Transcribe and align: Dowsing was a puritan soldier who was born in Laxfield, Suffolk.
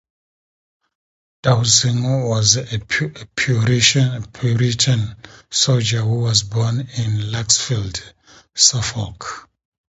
Dowsing 1.43 2.01
was 2.27 2.55
a 2.57 2.79
puritan 2.83 3.29
soldier 5.51 6.01
who 6.01 6.21
was 6.21 6.41
born 6.41 6.79
in 6.97 7.29
Laxfield, 7.31 8.01
Suffolk. 8.55 9.47